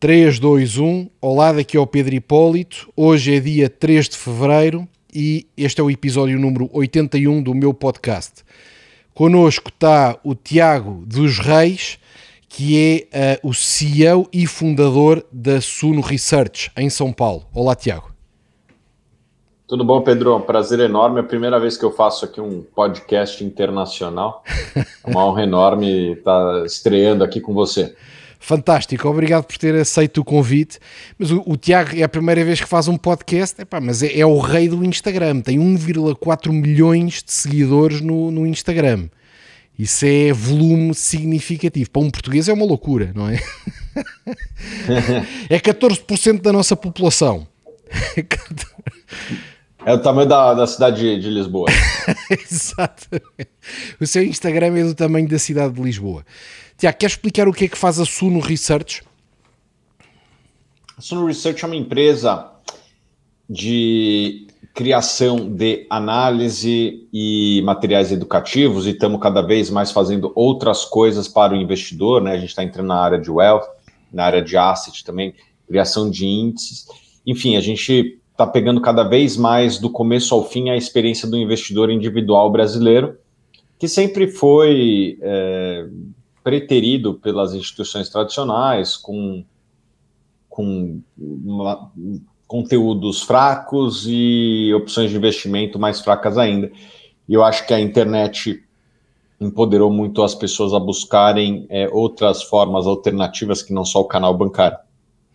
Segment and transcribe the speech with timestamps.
[0.00, 1.10] 3, 2, 1.
[1.20, 2.90] Olá, daqui é o Pedro Hipólito.
[2.96, 7.74] Hoje é dia 3 de fevereiro e este é o episódio número 81 do meu
[7.74, 8.42] podcast.
[9.12, 11.98] Connosco está o Tiago dos Reis,
[12.48, 17.44] que é uh, o CEO e fundador da Suno Research em São Paulo.
[17.52, 18.10] Olá, Tiago.
[19.68, 20.34] Tudo bom, Pedro?
[20.34, 21.18] Um prazer enorme.
[21.18, 24.42] É a primeira vez que eu faço aqui um podcast internacional.
[24.74, 27.94] É uma honra enorme estar estreando aqui com você.
[28.42, 30.78] Fantástico, obrigado por ter aceito o convite.
[31.18, 34.18] Mas o, o Tiago é a primeira vez que faz um podcast, epá, mas é,
[34.18, 39.08] é o rei do Instagram, tem 1,4 milhões de seguidores no, no Instagram.
[39.78, 41.90] Isso é volume significativo.
[41.90, 43.36] Para um português é uma loucura, não é?
[45.48, 47.46] é 14% da nossa população.
[49.84, 51.68] É o tamanho da, da cidade de, de Lisboa.
[52.30, 53.08] Exato.
[53.98, 56.24] O seu Instagram é do tamanho da cidade de Lisboa.
[56.80, 59.02] Tiago, quer explicar o que é que faz a Suno Research?
[60.96, 62.50] A Suno Research é uma empresa
[63.48, 71.28] de criação de análise e materiais educativos e estamos cada vez mais fazendo outras coisas
[71.28, 72.32] para o investidor, né?
[72.32, 73.68] A gente está entrando na área de wealth,
[74.10, 75.34] na área de asset também,
[75.68, 76.86] criação de índices.
[77.26, 81.36] Enfim, a gente está pegando cada vez mais do começo ao fim a experiência do
[81.36, 83.18] investidor individual brasileiro,
[83.78, 85.86] que sempre foi é,
[86.50, 89.44] preterido pelas instituições tradicionais, com,
[90.48, 91.92] com uma,
[92.48, 96.72] conteúdos fracos e opções de investimento mais fracas ainda.
[97.28, 98.64] E eu acho que a internet
[99.40, 104.36] empoderou muito as pessoas a buscarem é, outras formas alternativas que não só o canal
[104.36, 104.78] bancário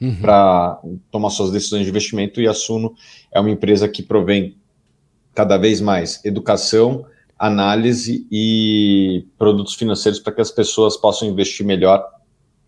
[0.01, 0.17] uhum.
[0.17, 2.41] para tomar suas decisões de investimento.
[2.41, 2.93] E a Suno
[3.31, 4.57] é uma empresa que provém
[5.33, 7.05] cada vez mais educação,
[7.37, 12.03] análise e produtos financeiros para que as pessoas possam investir melhor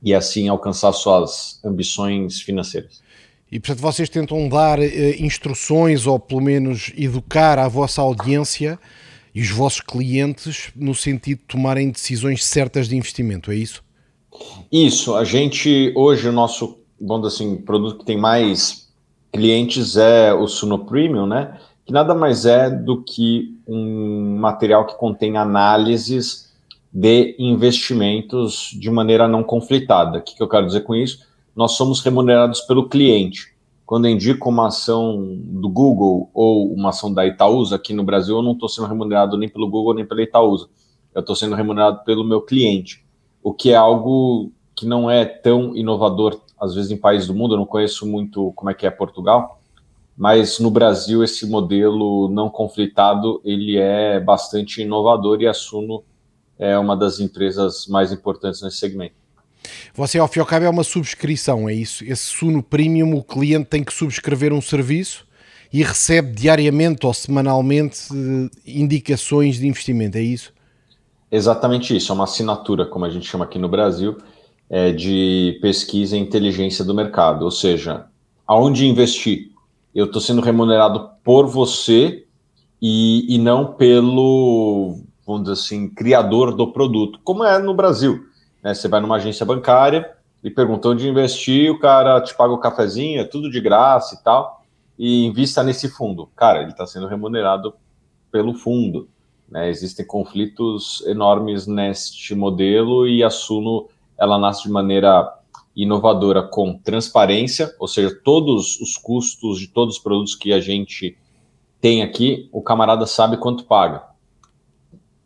[0.03, 3.01] e assim alcançar suas ambições financeiras.
[3.51, 8.77] E portanto vocês tentam dar eh, instruções ou pelo menos educar a vossa audiência
[9.33, 13.83] e os vossos clientes no sentido de tomarem decisões certas de investimento, é isso?
[14.71, 18.87] Isso, a gente hoje o nosso, vamos assim, produto que tem mais
[19.31, 21.57] clientes é o Suno Premium, né?
[21.87, 26.53] Que nada mais é do que um material que contém análises
[26.91, 30.17] de investimentos de maneira não conflitada.
[30.17, 31.25] O que, eu quero dizer com isso?
[31.55, 33.55] Nós somos remunerados pelo cliente.
[33.85, 38.35] Quando eu indico uma ação do Google ou uma ação da Itaúsa, aqui no Brasil
[38.35, 40.67] eu não estou sendo remunerado nem pelo Google nem pela Itaúsa.
[41.15, 43.05] Eu estou sendo remunerado pelo meu cliente,
[43.41, 47.53] o que é algo que não é tão inovador, às vezes, em países do mundo.
[47.53, 49.56] Eu não conheço muito como é que é Portugal,
[50.17, 56.03] mas no Brasil esse modelo não conflitado ele é bastante inovador e a Suno
[56.57, 59.15] é uma das empresas mais importantes nesse segmento.
[59.93, 62.03] Você, ao fim e ao cabo, é uma subscrição, é isso?
[62.03, 65.27] Esse Suno Premium, o cliente tem que subscrever um serviço
[65.71, 70.53] e recebe diariamente ou semanalmente eh, indicações de investimento, é isso?
[71.29, 74.17] Exatamente isso, é uma assinatura, como a gente chama aqui no Brasil,
[74.69, 78.05] é de pesquisa e inteligência do mercado, ou seja,
[78.47, 79.51] aonde investir,
[79.97, 82.27] eu estou sendo remunerado por você
[82.79, 88.23] e, e não pelo, vamos dizer assim, criador do produto, como é no Brasil.
[88.63, 88.75] Né?
[88.75, 90.07] Você vai numa agência bancária
[90.43, 94.23] e pergunta onde investir, o cara te paga o cafezinho, é tudo de graça e
[94.23, 94.63] tal,
[94.99, 96.29] e invista nesse fundo.
[96.35, 97.73] Cara, ele está sendo remunerado
[98.31, 99.09] pelo fundo.
[99.49, 99.67] Né?
[99.67, 105.36] Existem conflitos enormes neste modelo e a Suno ela nasce de maneira
[105.77, 111.15] inovadora com transparência, ou seja, todos os custos de todos os produtos que a gente
[111.79, 114.03] tem aqui, o camarada sabe quanto paga.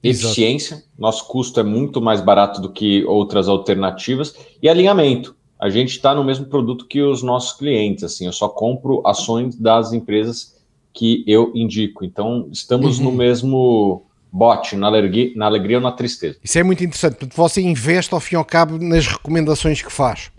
[0.04, 0.28] Exato.
[0.28, 5.36] Eficiência, nosso custo é muito mais barato do que outras alternativas, e alinhamento.
[5.58, 9.56] A gente está no mesmo produto que os nossos clientes, assim, eu só compro ações
[9.56, 10.60] das empresas
[10.92, 12.04] que eu indico.
[12.04, 13.06] Então, estamos uhum.
[13.06, 16.38] no mesmo bote, na alegria, na alegria ou na tristeza.
[16.44, 20.32] Isso é muito interessante, você investe ao fim e ao cabo nas recomendações que faz.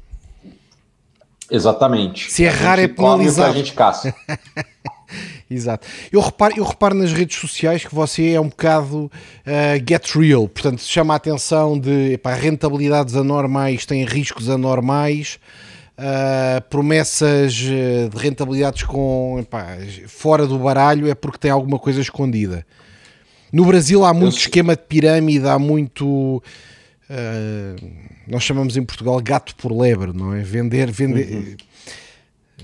[1.52, 2.32] Exatamente.
[2.32, 3.50] Se errar é penalizado.
[3.50, 4.14] A gente caça.
[5.50, 5.87] Exato.
[6.10, 9.10] Eu reparo, eu reparo nas redes sociais que você é um bocado uh,
[9.87, 15.38] get real, portanto, se chama a atenção de epá, rentabilidades anormais têm riscos anormais,
[15.99, 19.76] uh, promessas eh, de rentabilidades com epá,
[20.06, 22.64] fora do baralho é porque tem alguma coisa escondida.
[23.52, 24.38] No Brasil há muito eu...
[24.38, 26.43] esquema de pirâmide, há muito
[27.12, 27.91] uh,
[28.26, 30.41] nós chamamos em Portugal gato por lebre, não é?
[30.41, 31.56] Vender, vender, uhum.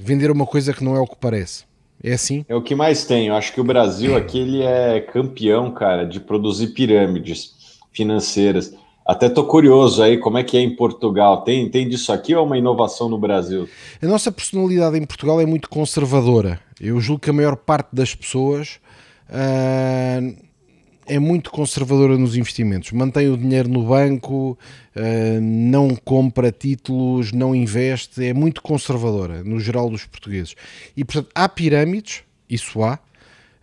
[0.00, 1.64] vender uma coisa que não é o que parece.
[2.02, 2.44] É assim?
[2.48, 3.26] É o que mais tem.
[3.26, 7.52] Eu acho que o Brasil aqui ele é campeão, cara, de produzir pirâmides
[7.92, 8.72] financeiras.
[9.04, 11.42] Até tô curioso aí, como é que é em Portugal?
[11.42, 13.68] Tem, tem disso aqui ou é uma inovação no Brasil?
[14.00, 16.60] A nossa personalidade em Portugal é muito conservadora.
[16.80, 18.78] Eu julgo que a maior parte das pessoas
[19.30, 20.36] uh,
[21.08, 22.92] é muito conservadora nos investimentos.
[22.92, 24.58] Mantém o dinheiro no banco,
[24.94, 28.24] uh, não compra títulos, não investe.
[28.24, 30.54] É muito conservadora, no geral dos portugueses.
[30.96, 32.98] E, portanto, há pirâmides, isso há.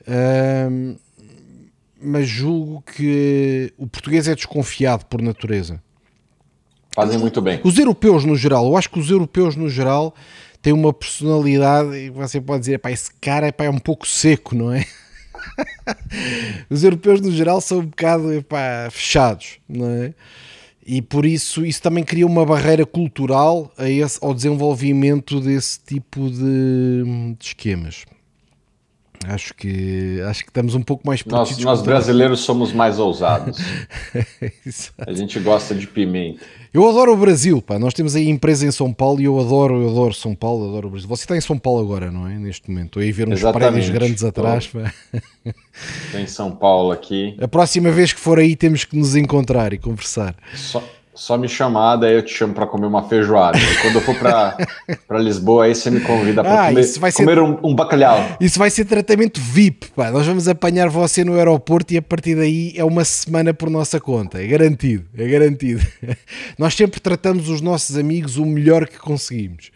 [0.01, 0.97] Uh,
[2.01, 5.81] mas julgo que o português é desconfiado por natureza.
[6.93, 7.59] Fazem muito bem.
[7.63, 10.15] Os europeus no geral, eu acho que os europeus no geral
[10.61, 14.85] têm uma personalidade e você pode dizer, esse cara é um pouco seco, não é?
[16.69, 20.13] os europeus no geral são um bocado epá, fechados, não é?
[20.85, 26.29] E por isso isso também cria uma barreira cultural a esse, ao desenvolvimento desse tipo
[26.29, 27.03] de,
[27.39, 28.05] de esquemas.
[29.27, 33.57] Acho que acho que estamos um pouco mais nós, nós brasileiros somos mais ousados.
[34.99, 36.45] a gente gosta de pimenta.
[36.75, 37.79] Eu adoro o Brasil, pá.
[37.79, 40.89] Nós temos aí empresa em São Paulo e eu adoro, eu adoro São Paulo, adoro
[40.89, 41.07] o Brasil.
[41.07, 42.37] Você está em São Paulo agora, não é?
[42.37, 42.87] Neste momento.
[42.87, 43.71] Estou aí ver uns Exatamente.
[43.71, 44.67] prédios grandes atrás.
[44.67, 44.93] Pá.
[46.05, 47.33] Estou em São Paulo aqui.
[47.39, 50.35] A próxima vez que for aí temos que nos encontrar e conversar.
[50.53, 50.83] Só,
[51.15, 53.57] só me chamar, daí eu te chamo para comer uma feijoada.
[53.57, 54.57] E quando eu for para
[55.17, 57.13] Lisboa, aí você me convida para ah, comer, ser...
[57.13, 58.19] comer um, um, bacalhau.
[58.39, 60.11] Isso vai ser tratamento VIP, pá.
[60.11, 63.99] Nós vamos apanhar você no aeroporto e a partir daí é uma semana por nossa
[63.99, 64.43] conta.
[64.43, 65.81] É garantido, é garantido.
[66.59, 69.71] Nós sempre tratamos os nossos amigos o melhor que conseguimos.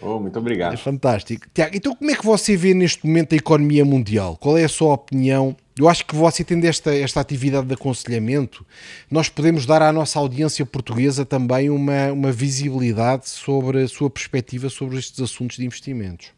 [0.00, 0.74] Oh, muito obrigado.
[0.74, 1.46] É fantástico.
[1.52, 4.36] Tiago, então como é que você vê neste momento a economia mundial?
[4.36, 8.66] Qual é a sua opinião eu acho que você tendo esta, esta atividade de aconselhamento,
[9.10, 14.68] nós podemos dar à nossa audiência portuguesa também uma, uma visibilidade sobre a sua perspectiva
[14.68, 16.32] sobre estes assuntos de investimentos.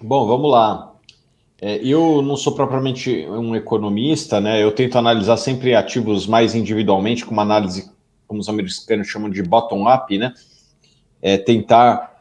[0.00, 0.94] Bom, vamos lá.
[1.60, 4.62] É, eu não sou propriamente um economista, né?
[4.62, 7.90] Eu tento analisar sempre ativos mais individualmente, com uma análise,
[8.28, 10.32] como os americanos chamam de bottom-up, né?
[11.20, 12.15] É tentar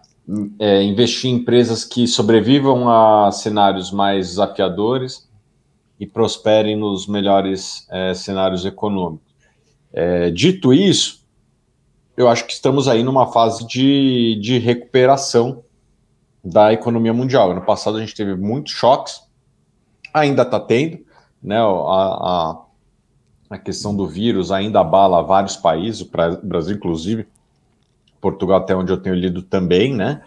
[0.60, 5.30] é, investir em empresas que sobrevivam a cenários mais desafiadores
[6.00, 9.26] e prosperem nos melhores é, cenários econômicos.
[9.94, 11.26] É, dito isso,
[12.18, 15.64] eu acho que estamos aí numa fase de, de recuperação
[16.44, 17.54] da economia mundial.
[17.54, 19.22] No passado a gente teve muitos choques,
[20.14, 21.00] ainda está tendo,
[21.42, 21.58] né?
[21.58, 22.62] A, a,
[23.50, 26.10] a, questão do vírus ainda abala vários países, o
[26.44, 27.28] Brasil inclusive,
[28.26, 30.24] Portugal até onde eu tenho lido também, né?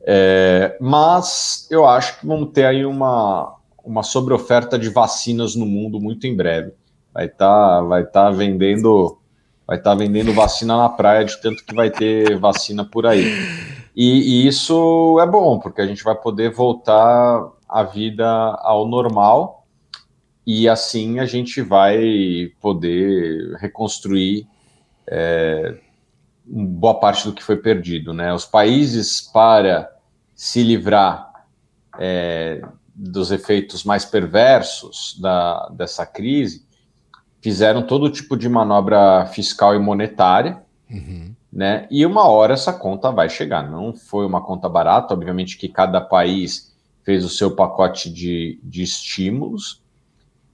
[0.00, 6.00] É, mas eu acho que vamos ter aí uma, uma sobreoferta de vacinas no mundo
[6.00, 6.72] muito em breve.
[7.12, 9.18] Vai estar tá, vai tá vendendo
[9.66, 13.26] vai estar tá vendendo vacina na praia de tanto que vai ter vacina por aí.
[13.94, 19.66] E, e, isso é bom, porque a gente vai poder voltar a vida ao normal
[20.46, 24.46] e assim a gente vai poder reconstruir
[25.06, 25.74] é,
[26.52, 28.12] boa parte do que foi perdido.
[28.12, 28.32] Né?
[28.32, 29.90] Os países, para
[30.34, 31.32] se livrar
[31.98, 32.60] é,
[32.94, 36.66] dos efeitos mais perversos da, dessa crise,
[37.40, 41.34] fizeram todo tipo de manobra fiscal e monetária, uhum.
[41.52, 41.88] né?
[41.90, 43.68] E uma hora essa conta vai chegar.
[43.68, 46.72] Não foi uma conta barata, obviamente que cada país
[47.02, 49.82] fez o seu pacote de, de estímulos,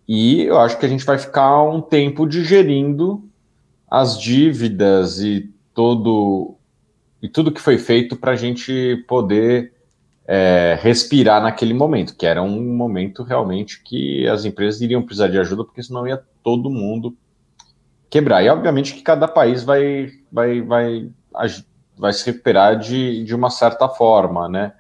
[0.08, 3.28] e eu acho que a gente vai ficar um tempo digerindo
[3.90, 6.56] as dívidas e todo
[7.22, 9.72] e tudo que foi feito para a gente poder
[10.26, 15.38] é, respirar naquele momento, que era um momento realmente que as empresas iriam precisar de
[15.38, 17.16] ajuda, porque senão ia todo mundo
[18.10, 18.42] quebrar.
[18.42, 21.12] E obviamente que cada país vai, vai, vai,
[21.96, 24.72] vai se recuperar de, de uma certa forma, né?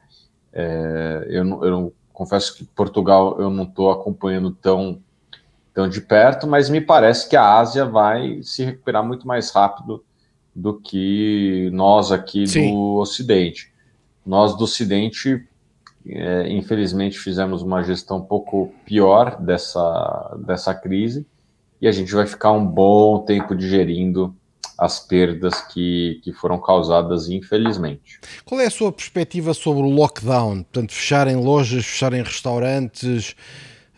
[0.52, 5.00] É, eu, eu não, confesso que Portugal eu não estou acompanhando tão,
[5.72, 10.04] tão de perto, mas me parece que a Ásia vai se recuperar muito mais rápido
[10.54, 12.72] do que nós aqui Sim.
[12.72, 13.72] do Ocidente.
[14.26, 15.44] Nós do Ocidente,
[16.06, 21.26] é, infelizmente, fizemos uma gestão um pouco pior dessa, dessa crise
[21.80, 24.34] e a gente vai ficar um bom tempo digerindo
[24.76, 28.20] as perdas que, que foram causadas, infelizmente.
[28.44, 30.62] Qual é a sua perspectiva sobre o lockdown?
[30.62, 33.34] Portanto, fecharem lojas, fecharem restaurantes,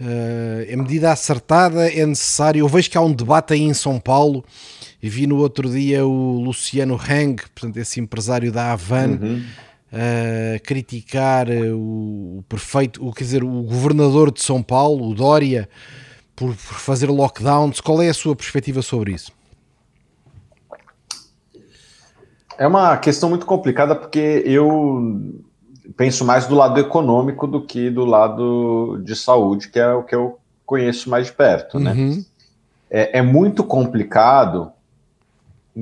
[0.00, 1.92] uh, é medida acertada?
[1.92, 2.60] É necessário?
[2.60, 4.42] Eu vejo que há um debate aí em São Paulo
[5.02, 9.42] e vi no outro dia o Luciano Hang, portanto, esse empresário da Havan, uhum
[9.92, 15.68] a criticar o prefeito, o, quer dizer, o governador de São Paulo, o Dória,
[16.36, 17.80] por, por fazer lockdowns.
[17.80, 19.32] Qual é a sua perspectiva sobre isso?
[22.56, 25.32] É uma questão muito complicada porque eu
[25.96, 30.14] penso mais do lado econômico do que do lado de saúde, que é o que
[30.14, 31.92] eu conheço mais de perto, né?
[31.92, 32.16] uhum.
[32.16, 32.24] né?
[32.92, 34.72] É, é muito complicado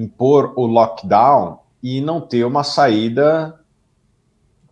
[0.02, 3.58] impor o lockdown e não ter uma saída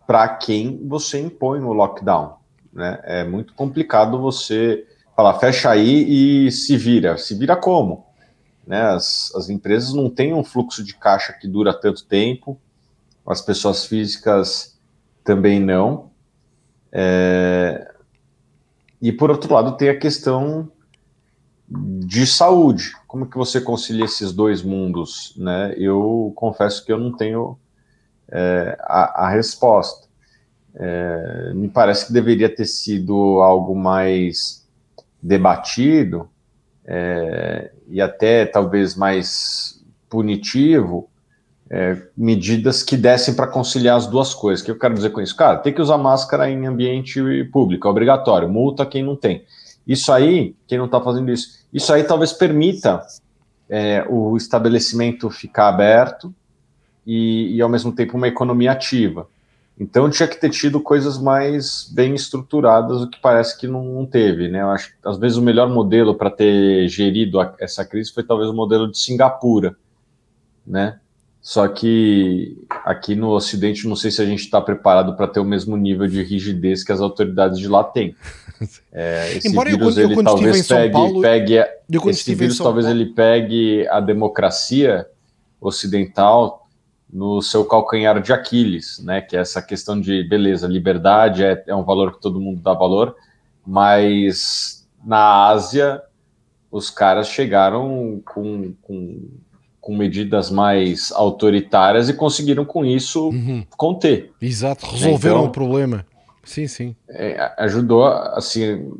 [0.05, 2.37] para quem você impõe o lockdown.
[2.71, 2.99] Né?
[3.03, 7.17] É muito complicado você falar, fecha aí e se vira.
[7.17, 8.05] Se vira como?
[8.65, 8.81] Né?
[8.81, 12.57] As, as empresas não têm um fluxo de caixa que dura tanto tempo,
[13.25, 14.77] as pessoas físicas
[15.23, 16.09] também não.
[16.91, 17.91] É...
[19.01, 20.71] E por outro lado, tem a questão
[21.67, 22.93] de saúde.
[23.07, 25.33] Como que você concilia esses dois mundos?
[25.37, 25.73] Né?
[25.77, 27.57] Eu confesso que eu não tenho
[28.31, 30.07] é, a, a, resposta.
[30.75, 34.65] É, me parece que deveria ter sido algo mais
[35.21, 36.29] debatido
[36.85, 41.09] é, e até talvez mais punitivo,
[41.69, 44.61] é, medidas que dessem para conciliar as duas coisas.
[44.61, 45.35] O que eu quero dizer com isso?
[45.35, 49.43] Cara, tem que usar máscara em ambiente público, é obrigatório, multa quem não tem.
[49.87, 53.01] Isso aí, quem não está fazendo isso, isso aí talvez permita
[53.69, 56.33] é, o estabelecimento ficar aberto
[57.05, 59.27] e, e, ao mesmo tempo, uma economia ativa.
[59.79, 64.05] Então, tinha que ter tido coisas mais bem estruturadas, o que parece que não, não
[64.05, 64.49] teve.
[64.49, 64.61] Né?
[64.61, 68.23] Eu acho que, às vezes, o melhor modelo para ter gerido a, essa crise foi
[68.23, 69.77] talvez o modelo de Singapura.
[70.65, 70.99] Né?
[71.47, 75.45] Só que aqui no Ocidente, não sei se a gente está preparado para ter o
[75.45, 78.13] mesmo nível de rigidez que as autoridades de lá têm.
[78.91, 81.63] É, esse Embora vírus, eu, eu, ele talvez pegue, Paulo, pegue
[82.07, 82.99] esse vírus talvez Paulo.
[82.99, 85.05] ele pegue a democracia
[85.61, 86.67] ocidental
[87.07, 89.21] no seu calcanhar de Aquiles, né?
[89.21, 92.73] Que é essa questão de beleza, liberdade é, é um valor que todo mundo dá
[92.73, 93.15] valor,
[93.63, 96.01] mas na Ásia
[96.71, 99.21] os caras chegaram com, com
[99.87, 103.63] com medidas mais autoritárias e conseguiram com isso uhum.
[103.77, 104.33] conter.
[104.41, 106.05] Exato, resolveram então, o problema.
[106.43, 106.93] Sim, sim.
[107.09, 108.91] É, ajudou, assim,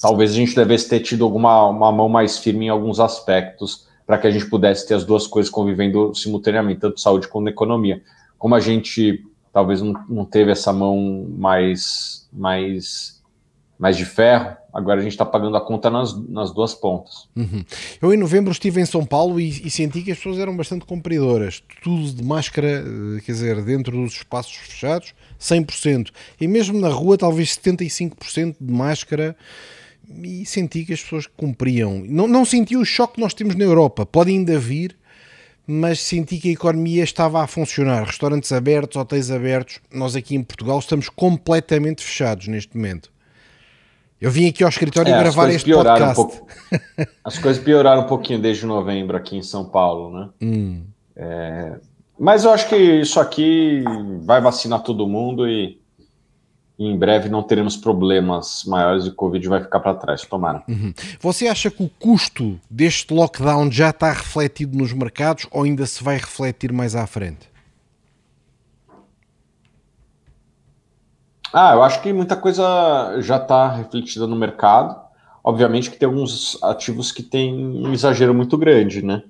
[0.00, 4.16] talvez a gente devesse ter tido alguma uma mão mais firme em alguns aspectos para
[4.16, 8.02] que a gente pudesse ter as duas coisas convivendo simultaneamente, tanto saúde quanto economia.
[8.38, 9.22] Como a gente
[9.52, 13.21] talvez não, não teve essa mão mais, mais,
[13.82, 17.28] mais de ferro, Agora a gente está pagando a conta nas, nas duas pontas.
[17.36, 17.62] Uhum.
[18.00, 20.86] Eu em novembro estive em São Paulo e, e, senti que as pessoas eram bastante
[20.86, 21.62] compridoras.
[21.82, 26.08] Tudo de máscara, eh, quer dizer, dentro dos espaços fechados, 100%.
[26.40, 29.36] E mesmo na rua, talvez 75% de máscara.
[30.24, 32.02] E senti que as pessoas cumpriam.
[32.08, 34.06] Não, não senti o choque que nós temos na Europa.
[34.06, 34.96] Pode ainda vir,
[35.66, 38.06] mas senti que a economia estava a funcionar.
[38.06, 39.80] Restaurantes abertos, hotéis abertos.
[39.92, 43.11] Nós aqui em Portugal estamos completamente fechados neste momento.
[44.22, 46.12] Eu vim aqui ao escritório é, gravar este podcast.
[46.12, 46.46] Um pouco,
[47.24, 50.28] as coisas pioraram um pouquinho desde novembro aqui em São Paulo, né?
[50.40, 50.84] Hum.
[51.16, 51.80] É,
[52.16, 53.82] mas eu acho que isso aqui
[54.22, 55.76] vai vacinar todo mundo e,
[56.78, 60.62] e em breve não teremos problemas maiores e o Covid vai ficar para trás, tomara.
[60.68, 60.94] Uhum.
[61.18, 66.00] Você acha que o custo deste lockdown já está refletido nos mercados ou ainda se
[66.00, 67.51] vai refletir mais à frente?
[71.52, 74.98] Ah, eu acho que muita coisa já está refletida no mercado.
[75.44, 79.22] Obviamente que tem alguns ativos que têm um exagero muito grande, né?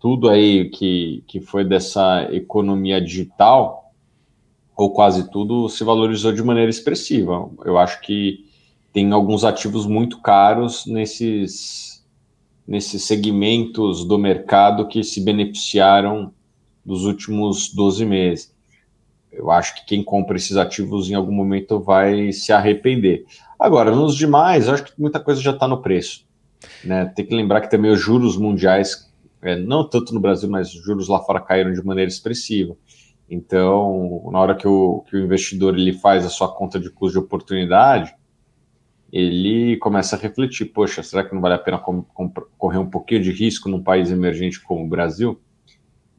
[0.00, 3.92] Tudo aí que, que foi dessa economia digital,
[4.74, 7.50] ou quase tudo, se valorizou de maneira expressiva.
[7.62, 8.46] Eu acho que
[8.90, 12.06] tem alguns ativos muito caros nesses,
[12.66, 16.32] nesses segmentos do mercado que se beneficiaram
[16.84, 18.53] dos últimos 12 meses
[19.36, 23.24] eu acho que quem compra esses ativos em algum momento vai se arrepender.
[23.58, 26.26] Agora, nos demais, acho que muita coisa já está no preço.
[26.84, 27.06] Né?
[27.14, 29.12] Tem que lembrar que também os juros mundiais,
[29.42, 32.76] é, não tanto no Brasil, mas os juros lá fora caíram de maneira expressiva.
[33.28, 37.18] Então, na hora que o, que o investidor ele faz a sua conta de custo
[37.18, 38.14] de oportunidade,
[39.10, 41.78] ele começa a refletir: poxa, será que não vale a pena
[42.58, 45.40] correr um pouquinho de risco num país emergente como o Brasil?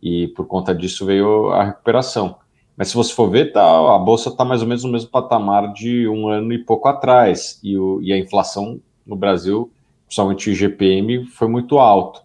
[0.02, 2.38] E por conta disso veio a recuperação.
[2.78, 5.72] Mas se você for ver, tá, a bolsa está mais ou menos no mesmo patamar
[5.72, 7.60] de um ano e pouco atrás.
[7.64, 9.72] E, o, e a inflação no Brasil,
[10.06, 12.22] principalmente o IGPM, foi muito alto.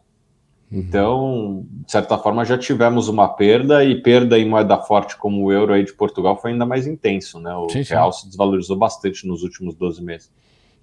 [0.70, 0.78] Uhum.
[0.78, 5.52] Então, de certa forma, já tivemos uma perda, e perda em moeda forte como o
[5.52, 7.38] euro aí de Portugal foi ainda mais intenso.
[7.38, 7.54] Né?
[7.54, 7.92] O sim, sim.
[7.92, 10.30] real se desvalorizou bastante nos últimos 12 meses.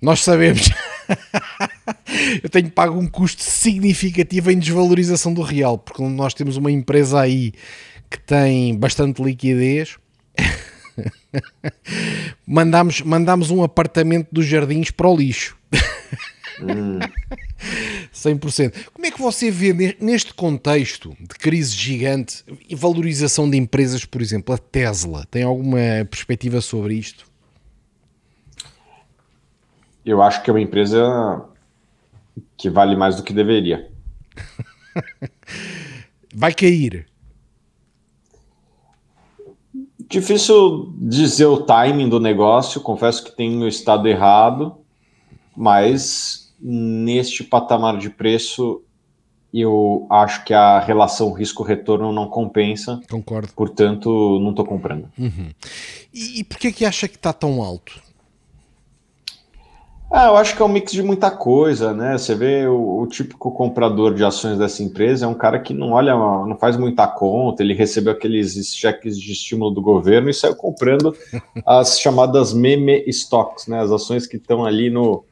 [0.01, 0.69] Nós sabemos.
[2.43, 7.21] Eu tenho pago um custo significativo em desvalorização do real, porque nós temos uma empresa
[7.21, 7.53] aí
[8.09, 9.97] que tem bastante liquidez,
[12.45, 15.57] mandámos, mandámos um apartamento dos jardins para o lixo.
[16.61, 16.99] Hum.
[18.13, 18.89] 100%.
[18.93, 24.21] Como é que você vê neste contexto de crise gigante e valorização de empresas, por
[24.21, 25.25] exemplo, a Tesla?
[25.29, 27.25] Tem alguma perspectiva sobre isto?
[30.05, 31.45] Eu acho que é uma empresa
[32.55, 33.89] que vale mais do que deveria.
[36.33, 37.07] Vai cair.
[40.09, 44.77] Difícil dizer o timing do negócio, confesso que tenho estado errado,
[45.55, 48.81] mas neste patamar de preço
[49.53, 52.99] eu acho que a relação risco-retorno não compensa.
[53.09, 53.49] Concordo.
[53.55, 55.09] Portanto, não estou comprando.
[55.17, 55.51] Uhum.
[56.13, 58.01] E, e por que que acha que está tão alto?
[60.09, 62.17] Ah, eu acho que é um mix de muita coisa, né?
[62.17, 65.91] Você vê o, o, típico comprador de ações dessa empresa é um cara que não
[65.91, 70.55] olha, não faz muita conta, ele recebeu aqueles cheques de estímulo do governo e saiu
[70.55, 71.13] comprando
[71.65, 73.81] as chamadas meme stocks, né?
[73.81, 75.25] As ações que estão ali no,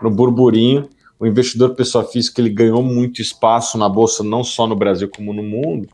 [0.00, 0.88] no burburinho.
[1.18, 5.32] O investidor pessoa física ele ganhou muito espaço na bolsa, não só no Brasil como
[5.32, 5.88] no mundo.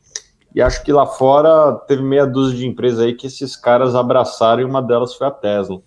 [0.54, 4.60] E acho que lá fora teve meia dúzia de empresas aí que esses caras abraçaram
[4.60, 5.80] e uma delas foi a Tesla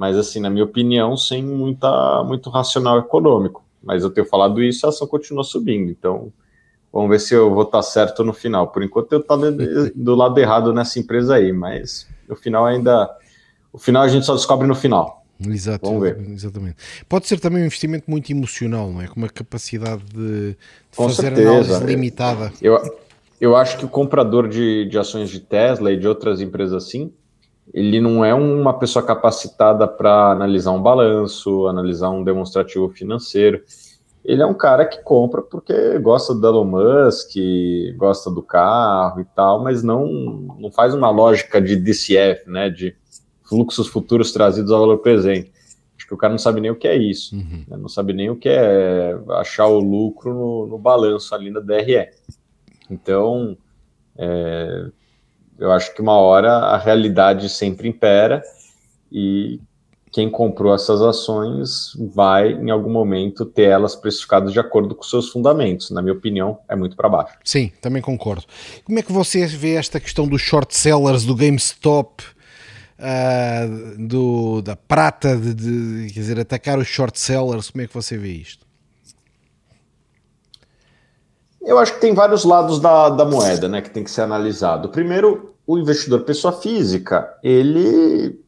[0.00, 3.62] mas assim, na minha opinião, sem muita, muito racional econômico.
[3.82, 5.90] Mas eu tenho falado isso, a ação continua subindo.
[5.90, 6.32] Então,
[6.90, 8.68] vamos ver se eu vou estar certo no final.
[8.68, 9.38] Por enquanto, eu estou
[9.94, 13.14] do lado errado nessa empresa aí, mas no final ainda.
[13.70, 15.22] O final a gente só descobre no final.
[15.46, 16.18] Exato, Vamos ver.
[16.30, 16.76] Exatamente.
[17.06, 19.06] Pode ser também um investimento muito emocional, não é?
[19.06, 20.56] Com uma capacidade de, de
[20.92, 21.50] fazer certeza.
[21.50, 22.50] análise limitada.
[22.62, 22.80] Eu,
[23.38, 27.12] eu acho que o comprador de, de ações de Tesla e de outras empresas assim,
[27.72, 33.62] ele não é uma pessoa capacitada para analisar um balanço, analisar um demonstrativo financeiro.
[34.24, 37.30] Ele é um cara que compra porque gosta do Elon Musk,
[37.96, 40.06] gosta do carro e tal, mas não,
[40.58, 42.94] não faz uma lógica de DCF, né, de
[43.44, 45.52] fluxos futuros trazidos ao valor presente.
[45.96, 47.64] Acho que o cara não sabe nem o que é isso, uhum.
[47.68, 51.60] né, não sabe nem o que é achar o lucro no, no balanço ali na
[51.60, 52.08] DRE.
[52.90, 53.56] Então,
[54.18, 54.90] é,
[55.60, 58.42] eu acho que uma hora a realidade sempre impera
[59.12, 59.60] e
[60.10, 65.28] quem comprou essas ações vai, em algum momento, ter elas precificadas de acordo com seus
[65.28, 65.90] fundamentos.
[65.90, 67.34] Na minha opinião, é muito para baixo.
[67.44, 68.44] Sim, também concordo.
[68.84, 72.24] Como é que você vê esta questão dos short sellers, do GameStop,
[72.98, 77.70] uh, do, da prata, de, de, quer dizer, atacar os short sellers?
[77.70, 78.66] Como é que você vê isto?
[81.62, 84.88] Eu acho que tem vários lados da, da moeda, né, que tem que ser analisado.
[84.88, 88.40] Primeiro, o investidor pessoa física, ele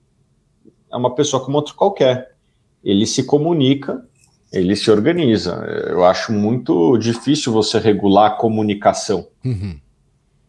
[0.91, 2.35] é uma pessoa como outro qualquer.
[2.83, 4.05] Ele se comunica,
[4.53, 5.55] ele se organiza.
[5.89, 9.79] Eu acho muito difícil você regular a comunicação, uhum.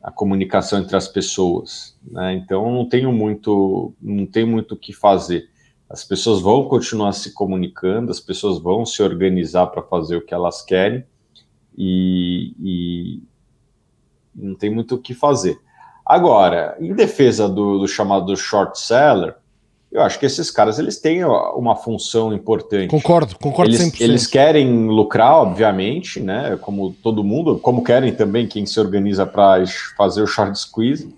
[0.01, 1.95] a comunicação entre as pessoas.
[2.09, 2.33] Né?
[2.33, 5.47] Então, não tenho muito, não tem muito o que fazer.
[5.87, 10.33] As pessoas vão continuar se comunicando, as pessoas vão se organizar para fazer o que
[10.33, 11.05] elas querem
[11.77, 13.23] e, e
[14.33, 15.61] não tem muito o que fazer.
[16.05, 19.35] Agora, em defesa do, do, chamado short seller,
[19.91, 22.89] eu acho que esses caras eles têm uma função importante.
[22.89, 24.01] Concordo, concordo eles, 100%.
[24.01, 26.57] Eles querem lucrar, obviamente, né?
[26.59, 29.63] Como todo mundo, como querem também quem se organiza para
[29.95, 31.15] fazer o short squeeze.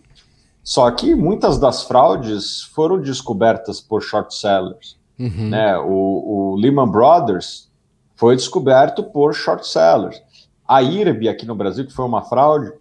[0.62, 4.98] Só que muitas das fraudes foram descobertas por short sellers.
[5.18, 5.50] Uhum.
[5.50, 5.78] Né?
[5.78, 7.70] O, o Lehman Brothers
[8.16, 10.22] foi descoberto por short sellers.
[10.68, 12.74] A IRB aqui no Brasil, que foi uma fraude,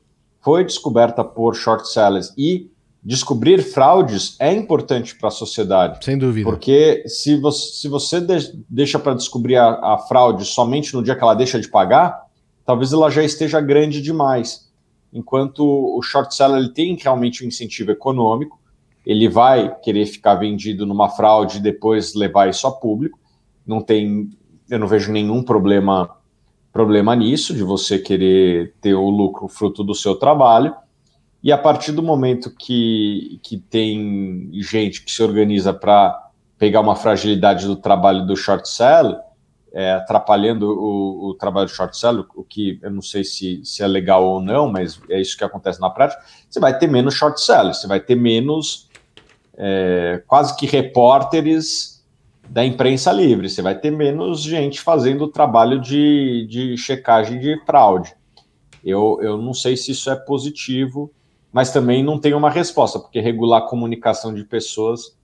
[0.44, 2.32] foi descoberta por short sellers.
[2.36, 2.70] E
[3.02, 6.04] descobrir fraudes é importante para a sociedade.
[6.04, 6.48] Sem dúvida.
[6.48, 8.20] Porque se você, se você
[8.68, 12.22] deixa para descobrir a, a, fraude somente no dia que ela deixa de pagar,
[12.64, 14.70] talvez ela já esteja grande demais.
[15.12, 18.58] Enquanto o short seller ele tem realmente um incentivo econômico,
[19.06, 23.18] ele vai querer ficar vendido numa fraude e depois levar isso a público.
[23.66, 24.30] Não tem,
[24.68, 26.10] eu não vejo nenhum problema
[26.74, 30.74] problema nisso, de você querer ter o lucro fruto do seu trabalho.
[31.40, 36.96] E a partir do momento que, que tem gente que se organiza para pegar uma
[36.96, 39.16] fragilidade do trabalho do short seller,
[39.72, 43.82] é, atrapalhando o, o, trabalho do short seller, o que eu não sei se, se
[43.82, 47.14] é legal ou não, mas é isso que acontece na prática, você vai ter menos
[47.14, 48.88] short sellers, você vai ter menos
[49.56, 51.93] é, quase que repórteres
[52.48, 57.58] da imprensa livre, você vai ter menos gente fazendo o trabalho de, de checagem de
[57.64, 58.14] fraude.
[58.84, 61.10] Eu, eu não sei se isso é positivo,
[61.52, 65.16] mas também não tem uma resposta, porque regular a comunicação de pessoas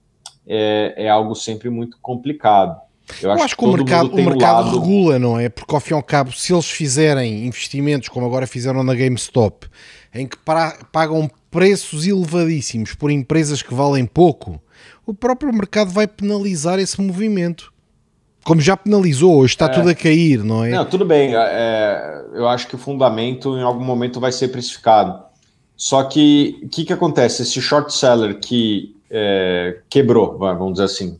[0.47, 2.79] é, é algo sempre muito complicado.
[3.21, 4.79] Eu, eu acho, acho, que, o mercado, o mercado lado...
[4.79, 5.49] regula, não é?
[5.49, 9.67] Porque ao fim e ao cabo, se eles fizerem investimentos como agora fizeram na GameStop,
[10.13, 10.37] em que
[10.91, 14.61] pagam preços elevadíssimos por empresas que valem pouco,
[15.05, 17.71] o próprio mercado vai penalizar esse movimento.
[18.43, 19.69] Como já penalizou, hoje está é.
[19.69, 20.69] tudo a cair, não é?
[20.69, 21.35] Não, tudo bem.
[21.35, 25.23] É, eu acho que o fundamento em algum momento vai ser precificado.
[25.75, 27.43] Só que o que, que acontece?
[27.43, 31.19] Esse short seller que é, quebrou, vamos dizer assim.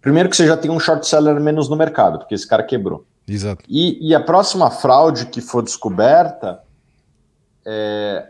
[0.00, 3.04] Primeiro que você já tem um short seller menos no mercado, porque esse cara quebrou.
[3.26, 3.64] Exato.
[3.68, 6.60] E, e a próxima fraude que for descoberta,
[7.64, 8.26] é,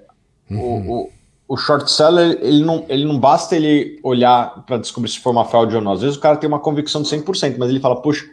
[0.51, 0.91] uhum.
[0.91, 1.11] o, o,
[1.53, 5.45] o, short seller, ele não, ele não basta ele olhar para descobrir se foi uma
[5.45, 5.93] fraude ou não.
[5.93, 8.25] Às vezes o cara tem uma convicção de 100%, mas ele fala, puxa,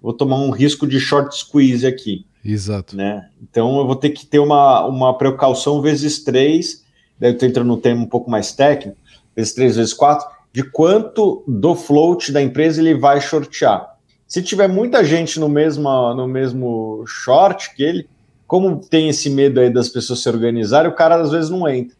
[0.00, 2.24] vou tomar um risco de short squeeze aqui.
[2.44, 2.96] Exato.
[2.96, 3.28] Né?
[3.42, 6.84] Então eu vou ter que ter uma, uma precaução vezes três,
[7.18, 8.96] daí eu estou entrando no tema um pouco mais técnico,
[9.34, 13.96] vezes três, vezes quatro, de quanto do float da empresa ele vai shortear.
[14.24, 18.08] Se tiver muita gente no mesmo, no mesmo short que ele,
[18.46, 21.97] como tem esse medo aí das pessoas se organizarem, o cara às vezes não entra.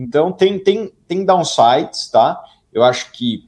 [0.00, 2.42] Então tem, tem, tem downsides, tá?
[2.72, 3.46] Eu acho que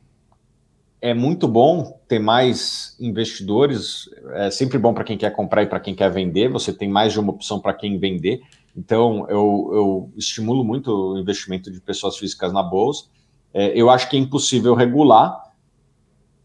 [1.00, 5.80] é muito bom ter mais investidores, é sempre bom para quem quer comprar e para
[5.80, 8.42] quem quer vender, você tem mais de uma opção para quem vender.
[8.76, 13.06] Então, eu, eu, estimulo muito o investimento de pessoas físicas na bolsa.
[13.52, 15.42] É, eu acho que é impossível regular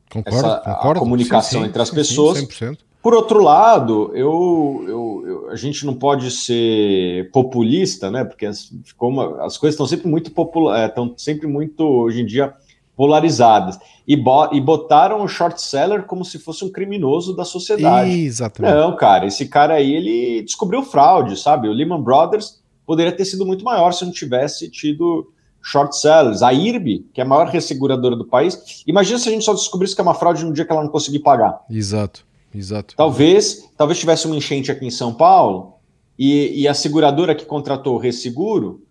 [0.09, 0.99] concordo, essa, concordo.
[0.99, 2.39] a comunicação sim, sim, entre as pessoas.
[2.39, 8.25] Sim, Por outro lado, eu, eu, eu, a gente não pode ser populista, né?
[8.25, 12.25] Porque as, como as coisas estão sempre muito popular, é, estão sempre muito hoje em
[12.25, 12.53] dia
[12.97, 13.79] polarizadas.
[14.05, 18.11] E, bo e botaram o short seller como se fosse um criminoso da sociedade.
[18.11, 18.75] Exatamente.
[18.75, 21.69] Não, cara, esse cara aí, ele descobriu fraude, sabe?
[21.69, 26.41] O Lehman Brothers poderia ter sido muito maior se não tivesse tido short sellers.
[26.41, 29.95] A IRB, que é a maior resseguradora do país, imagina se a gente só descobrisse
[29.95, 31.61] que é uma fraude no dia que ela não conseguir pagar.
[31.69, 32.95] Exato, exato.
[32.95, 35.75] Talvez, talvez tivesse uma enchente aqui em São Paulo
[36.17, 38.83] e, e a seguradora que contratou o resseguro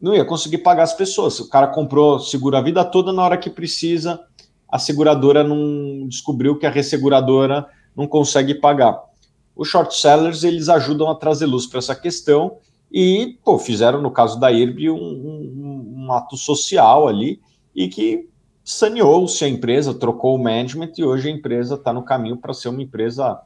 [0.00, 1.40] não ia conseguir pagar as pessoas.
[1.40, 4.20] O cara comprou seguro a vida toda, na hora que precisa,
[4.68, 7.66] a seguradora não descobriu que a resseguradora
[7.96, 9.02] não consegue pagar.
[9.56, 12.58] Os short sellers eles ajudam a trazer luz para essa questão
[12.92, 17.40] e pô, fizeram, no caso da IRB, um, um, um ato social ali
[17.74, 18.28] e que
[18.68, 22.68] saneou-se a empresa, trocou o management e hoje a empresa está no caminho para ser
[22.68, 23.40] uma empresa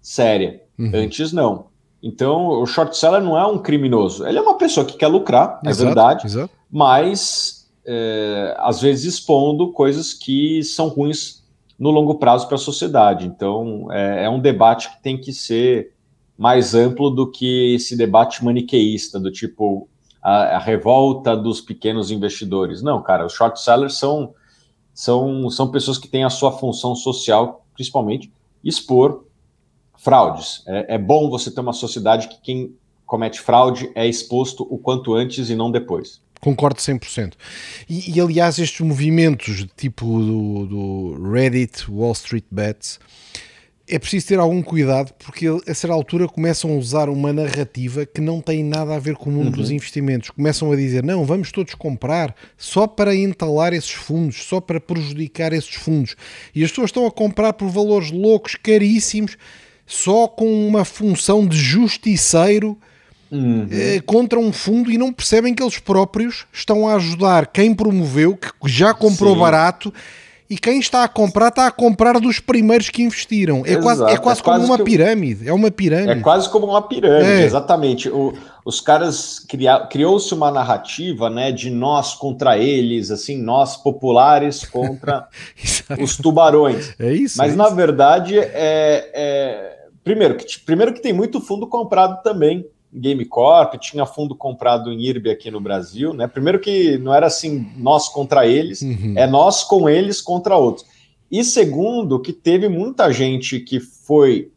[0.00, 0.62] séria.
[0.78, 0.92] Uhum.
[0.94, 1.66] Antes não.
[2.00, 4.24] Então, o short seller não é um criminoso.
[4.24, 6.52] Ele é uma pessoa que quer lucrar, é verdade, exato.
[6.70, 11.42] mas é, às vezes expondo coisas que são ruins
[11.76, 13.26] no longo prazo para a sociedade.
[13.26, 15.92] Então, é, é, um debate que tem que ser
[16.38, 19.88] mais amplo do que esse debate maniqueísta, do tipo
[20.22, 22.80] a, a revolta dos pequenos investidores.
[22.80, 24.34] Não, cara, os short sellers são,
[24.98, 28.32] são, são pessoas que têm a sua função social, principalmente,
[28.64, 29.22] expor
[29.96, 30.64] fraudes.
[30.66, 32.74] É, é bom você ter uma sociedade que quem
[33.06, 36.20] comete fraude é exposto o quanto antes e não depois.
[36.40, 37.34] Concordo 100%.
[37.88, 42.98] E, e aliás, estes movimentos tipo do, do, Reddit, Wall Street Bets,
[43.88, 48.20] é preciso ter algum cuidado porque a certa altura começam a usar uma narrativa que
[48.20, 49.52] não tem nada a ver com o mundo uhum.
[49.52, 50.30] dos investimentos.
[50.30, 55.52] Começam a dizer, não, vamos todos comprar só para entalar esses fundos, só para prejudicar
[55.52, 56.14] esses fundos.
[56.54, 59.38] E as pessoas estão a comprar por valores loucos, caríssimos,
[59.86, 62.76] só com uma função de justiceiro
[63.30, 63.66] uhum.
[63.70, 68.36] eh, contra um fundo e não percebem que eles próprios estão a ajudar quem promoveu,
[68.36, 69.40] que já comprou Sim.
[69.40, 69.94] barato
[70.48, 73.62] e quem está a comprar está a comprar dos primeiros que investiram.
[73.66, 75.48] É quase, é quase, é como uma pirâmide.
[75.48, 76.12] É uma pirâmide.
[76.12, 77.44] É quase como uma pirâmide, é.
[77.44, 78.08] exatamente.
[78.08, 78.32] O,
[78.64, 79.44] os caras
[79.90, 85.28] criou-se uma narrativa, né, de nós contra eles, assim, nós populares contra
[86.00, 86.94] os tubarões.
[86.98, 87.36] É isso.
[87.38, 87.74] Mas é na isso.
[87.74, 92.66] verdade é, é Primeiro que, primeiro que tem muito fundo comprado também.
[92.92, 96.26] Game Corp, tinha fundo comprado em IRB aqui no Brasil, né?
[96.26, 99.14] Primeiro que não era assim, nós contra eles, uhum.
[99.16, 100.86] é nós com eles contra outros.
[101.30, 104.50] E segundo, que teve muita gente que foi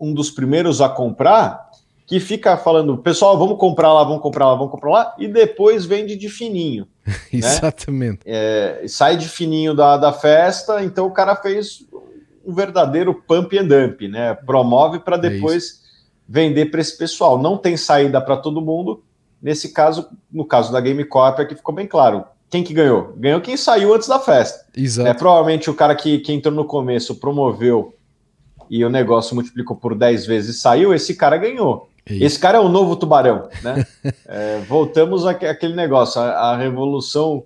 [0.00, 1.68] um dos primeiros a comprar,
[2.06, 5.84] que fica falando, pessoal, vamos comprar lá, vamos comprar lá, vamos comprar lá, e depois
[5.84, 6.86] vende de fininho.
[7.32, 7.40] Né?
[7.40, 8.20] Exatamente.
[8.24, 11.86] É, sai de fininho da, da festa, então o cara fez
[12.44, 14.34] um verdadeiro pump and dump, né?
[14.34, 15.87] Promove para é depois é
[16.28, 17.38] vender para esse pessoal.
[17.38, 19.02] Não tem saída para todo mundo.
[19.40, 22.24] Nesse caso, no caso da Game Corp, aqui ficou bem claro.
[22.50, 23.14] Quem que ganhou?
[23.16, 24.66] Ganhou quem saiu antes da festa.
[24.76, 25.08] Exato.
[25.08, 27.94] É, provavelmente o cara que, que entrou no começo promoveu
[28.70, 31.88] e o negócio multiplicou por 10 vezes e saiu, esse cara ganhou.
[32.08, 32.24] Isso.
[32.24, 33.86] Esse cara é o novo tubarão, né?
[34.26, 37.44] é, voltamos àquele negócio, a, a revolução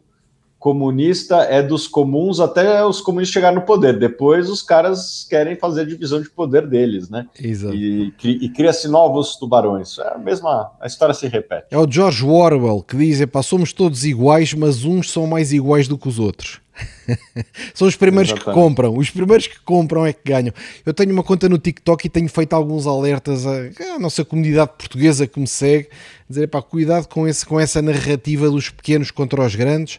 [0.63, 3.99] comunista é dos comuns até os comunistas chegarem no poder.
[3.99, 7.27] Depois os caras querem fazer a divisão de poder deles, né?
[7.37, 7.75] Exato.
[7.75, 9.99] E, e cria-se novos tubarões.
[9.99, 11.67] É a mesma, a história se repete.
[11.69, 15.89] É o George Orwell que diz: é somos todos iguais, mas uns são mais iguais
[15.89, 16.61] do que os outros.
[17.75, 18.57] são os primeiros Exatamente.
[18.57, 20.55] que compram, os primeiros que compram é que ganham.
[20.87, 25.27] Eu tenho uma conta no TikTok e tenho feito alguns alertas à, nossa comunidade portuguesa
[25.27, 25.89] que me segue,
[26.29, 29.99] dizer, pá, cuidado com, esse, com essa narrativa dos pequenos contra os grandes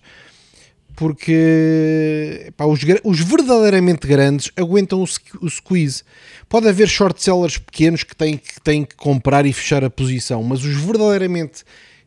[0.96, 5.06] porque pá, os, os, verdadeiramente grandes aguentam o,
[5.42, 6.04] o, squeeze.
[6.48, 10.44] Pode haver short sellers pequenos que têm, que têm que comprar e fechar a posição,
[10.44, 11.64] mas os verdadeiramente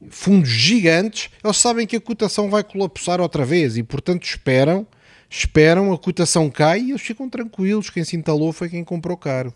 [0.09, 4.87] fundos gigantes, eles sabem que a cotação vai colapsar outra vez e, portanto, esperam,
[5.29, 7.91] esperam, a cotação cai e eles ficam tranquilos.
[7.91, 9.53] Quem se entalou foi quem comprou caro.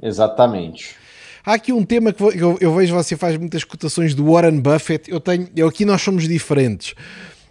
[0.00, 0.96] Exatamente.
[1.44, 5.10] Há aqui um tema que eu, eu vejo você faz muitas cotações do Warren Buffett.
[5.10, 6.94] Eu tenho, eu, aqui nós somos diferentes.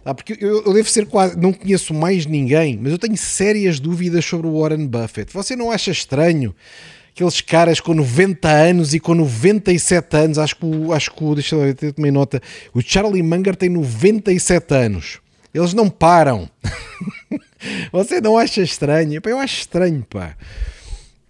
[0.04, 3.78] Ah, porque eu, eu devo ser quase, não conheço mais ninguém, mas eu tenho sérias
[3.78, 5.32] dúvidas sobre o Warren Buffett.
[5.34, 6.54] Você não acha estranho
[7.14, 10.38] aqueles caras com 90 anos e com 97 anos?
[10.38, 12.40] Acho que, acho que deixa eu eu tomei nota.
[12.72, 15.18] O Charlie Munger tem 97 anos.
[15.52, 16.48] Eles não param.
[17.92, 19.20] Você não acha estranho?
[19.22, 20.34] Eu acho estranho, pá.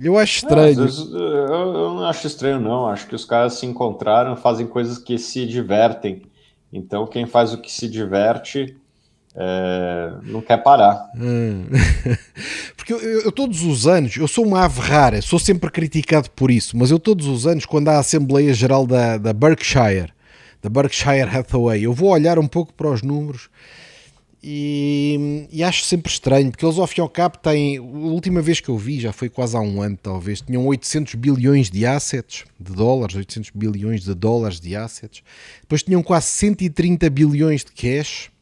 [0.02, 0.76] Eu acho estranho.
[0.76, 2.88] Não, vezes, eu, eu não acho estranho, não.
[2.88, 6.22] Acho que os caras se encontraram, fazem coisas que se divertem.
[6.72, 8.76] Então, quem faz o que se diverte
[9.34, 11.10] é, não quer parar.
[11.16, 11.66] Hum.
[12.76, 16.50] Porque eu, eu, todos os anos, eu sou uma ave rara, sou sempre criticado por
[16.50, 20.12] isso, mas eu todos os anos, quando há a Assembleia Geral da, da Berkshire,
[20.60, 23.48] da Berkshire Hathaway, eu vou olhar um pouco para os números
[24.44, 28.42] e, e, acho sempre estranho, porque eles ao fim e ao cabo têm, a última
[28.42, 31.86] vez que eu vi, já foi quase há um ano talvez, tinham 800 bilhões de
[31.86, 35.22] assets, de dólares, 800 bilhões de dólares de assets,
[35.60, 38.32] depois tinham quase 130 bilhões de cash,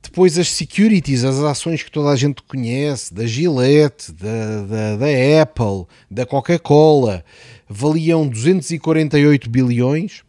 [0.00, 5.42] depois as securities, as ações que toda a gente conhece, da Gillette, da, da, da
[5.42, 7.24] Apple, da Coca-Cola,
[7.68, 10.22] valiam 248 bilhões,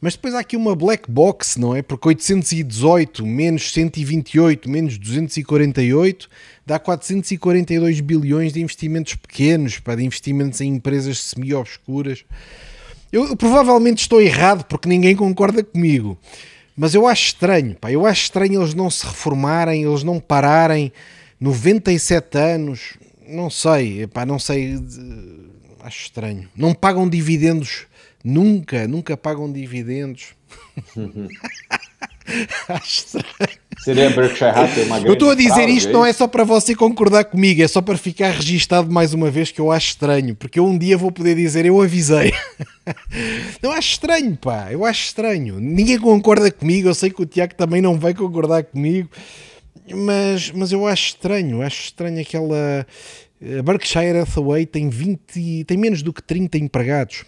[0.00, 1.82] mas depois há aqui uma black box, não é?
[1.82, 6.28] Porque 818 menos 128 menos 248
[6.64, 12.24] dá 442 bilhões de investimentos pequenos, para de investimentos em empresas semi-obscuras.
[13.12, 16.16] Eu, eu, provavelmente estou errado porque ninguém concorda comigo,
[16.76, 20.92] mas eu acho estranho, pá, eu acho estranho eles não se reformarem, eles não pararem
[21.38, 22.94] 97 anos,
[23.28, 24.78] não sei, pá, não sei,
[25.82, 26.48] acho estranho.
[26.56, 27.86] Não pagam dividendos
[28.22, 30.34] Nunca, nunca pagam dividendos.
[33.82, 36.44] Seria Berkshire Hathaway uma Eu estou a dizer fraude, isto é não é só para
[36.44, 40.36] você concordar comigo, é só para ficar registado mais uma vez que eu acho estranho,
[40.36, 42.32] porque eu um dia vou poder dizer eu avisei.
[43.62, 45.58] eu acho estranho, pá, eu acho estranho.
[45.58, 49.08] Ninguém concorda comigo, eu sei que o Tiago também não vai concordar comigo,
[49.92, 52.86] mas, mas eu acho estranho, acho estranho aquela.
[53.58, 57.24] A Berkshire Hathaway tem 20, tem menos do que 30 empregados.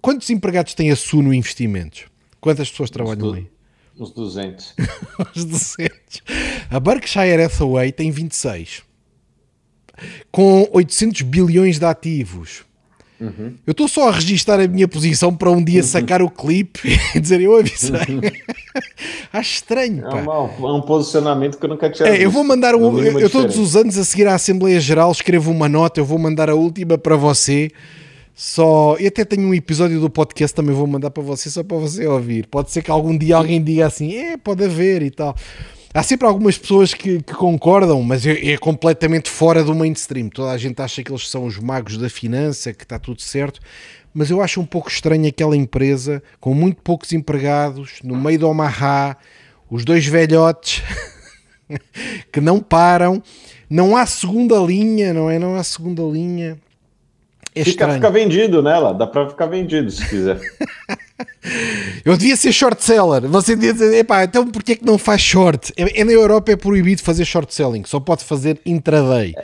[0.00, 2.04] Quantos empregados tem a Suno Investimentos?
[2.40, 3.46] Quantas pessoas trabalham aí?
[3.98, 4.74] Uns 200.
[5.36, 6.22] Uns 200.
[6.70, 8.82] A Berkshire Hathaway tem 26.
[10.30, 12.64] Com 800 bilhões de ativos.
[13.20, 13.54] Uhum.
[13.66, 15.86] Eu estou só a registar a minha posição para um dia uhum.
[15.86, 16.80] sacar o clipe
[17.16, 17.98] e dizer eu avisei.
[18.08, 18.20] Uhum.
[19.32, 20.06] Acho estranho.
[20.06, 22.08] É, uma, é, um posicionamento que eu nunca tinha.
[22.08, 22.98] É, eu vou mandar um.
[23.00, 25.98] Eu, eu todos os anos a seguir à Assembleia Geral escrevo uma nota.
[25.98, 27.72] Eu vou mandar a última para você
[28.38, 28.96] só.
[29.00, 32.06] E até tenho um episódio do podcast também vou mandar para você, só para você
[32.06, 32.46] ouvir.
[32.46, 35.34] Pode ser que algum dia alguém diga assim, é, pode haver e tal.
[35.92, 40.28] Há sempre algumas pessoas que, que concordam, mas é, é, completamente fora do mainstream.
[40.28, 43.58] Toda a gente acha que eles são os magos da finança, que está tudo certo.
[44.14, 48.48] Mas eu acho um pouco estranho aquela empresa com muito poucos empregados, no meio do
[48.48, 49.16] Omaha,
[49.68, 50.84] os dois velhotes
[52.30, 53.20] que não param.
[53.68, 55.40] Não há segunda linha, não é?
[55.40, 56.56] Não há segunda linha.
[57.60, 60.38] É fica, fica vendido nela, dá para ficar vendido se quiser.
[62.04, 63.26] Eu devia ser short seller.
[63.28, 65.72] Você devia dizer, epá, então porquê que não faz short?
[65.76, 69.34] É, é, na Europa é proibido fazer short selling, só pode fazer intraday.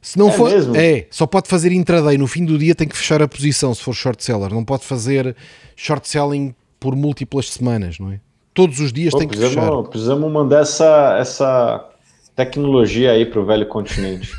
[0.00, 0.76] Se não é for, mesmo?
[0.76, 2.18] é, só pode fazer intraday.
[2.18, 4.52] No fim do dia tem que fechar a posição se for short seller.
[4.52, 5.36] Não pode fazer
[5.76, 8.20] short selling por múltiplas semanas, não é?
[8.52, 9.70] Todos os dias Pô, tem que fechar.
[9.84, 11.88] Precisamos mandar essa, essa
[12.34, 14.30] tecnologia aí para o velho continente.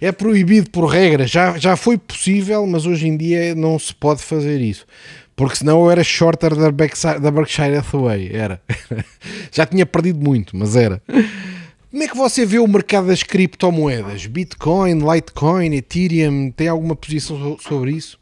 [0.00, 1.26] É proibido por regra.
[1.26, 4.86] Já, já foi possível, mas hoje em dia não se pode fazer isso.
[5.36, 6.70] Porque senão eu era shorter da,
[7.18, 8.30] da Berkshire Hathaway.
[8.32, 8.60] Era.
[9.50, 11.02] já tinha perdido muito, mas era.
[11.90, 14.26] Como é que você vê o mercado das criptomoedas?
[14.26, 16.50] Bitcoin, Litecoin, Ethereum?
[16.50, 18.18] Tem alguma posição sobre isso?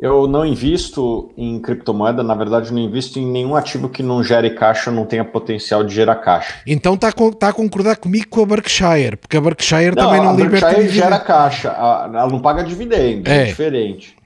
[0.00, 4.50] Eu não invisto em criptomoeda, na verdade, não invisto em nenhum ativo que não gere
[4.50, 6.54] caixa, não tenha potencial de gerar caixa.
[6.64, 10.30] Então está tá a concordar comigo com a Berkshire, porque a Berkshire não, também não
[10.30, 10.66] a liberta.
[10.66, 14.16] A Berkshire gera caixa, ela não paga dividendo, é, é diferente.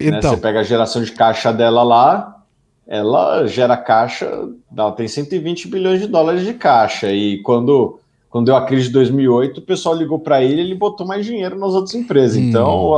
[0.00, 0.30] Né, então.
[0.30, 0.36] Né?
[0.36, 2.42] Você pega a geração de caixa dela lá,
[2.88, 4.30] ela gera caixa,
[4.74, 8.92] ela tem 120 bilhões de dólares de caixa, e quando quando deu a crise de
[8.92, 12.38] 2008, o pessoal ligou para ele e ele botou mais dinheiro nas outras empresas.
[12.38, 12.48] Hum.
[12.48, 12.94] Então,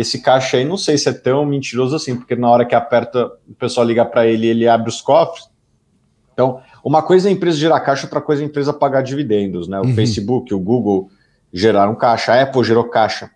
[0.00, 3.30] esse caixa aí não sei se é tão mentiroso assim, porque na hora que aperta,
[3.48, 5.48] o pessoal liga para ele ele abre os cofres.
[6.32, 9.68] Então, uma coisa é a empresa gerar caixa, outra coisa é a empresa pagar dividendos,
[9.68, 9.78] né?
[9.78, 9.94] O uhum.
[9.94, 11.10] Facebook, o Google
[11.52, 13.30] geraram caixa, a Apple gerou caixa.